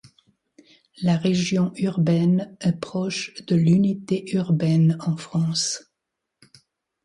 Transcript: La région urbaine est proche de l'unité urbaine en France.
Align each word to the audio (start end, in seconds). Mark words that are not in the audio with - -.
La 1.03 1.15
région 1.15 1.73
urbaine 1.75 2.57
est 2.59 2.79
proche 2.79 3.35
de 3.45 3.55
l'unité 3.55 4.35
urbaine 4.35 4.97
en 5.01 5.15
France. 5.15 5.93